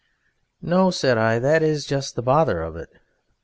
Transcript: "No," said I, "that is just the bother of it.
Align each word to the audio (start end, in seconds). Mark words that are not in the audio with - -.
"No," 0.63 0.89
said 0.89 1.19
I, 1.19 1.37
"that 1.37 1.61
is 1.61 1.85
just 1.85 2.15
the 2.15 2.23
bother 2.23 2.63
of 2.63 2.75
it. 2.75 2.89